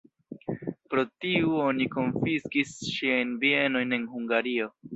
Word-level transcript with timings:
Pro 0.93 1.03
tiu 1.25 1.53
oni 1.67 1.87
konfiskis 1.97 2.73
ŝiajn 2.97 3.37
bienojn 3.47 3.97
en 4.03 4.13
Hungario. 4.19 4.75